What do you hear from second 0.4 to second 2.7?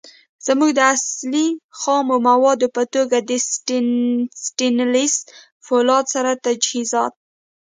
زمونږ د اصلی. خامو موادو